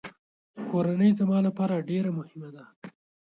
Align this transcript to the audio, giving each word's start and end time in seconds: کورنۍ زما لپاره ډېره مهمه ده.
کورنۍ 0.69 1.09
زما 1.19 1.37
لپاره 1.47 1.85
ډېره 1.89 2.11
مهمه 2.17 2.49
ده. 2.55 2.63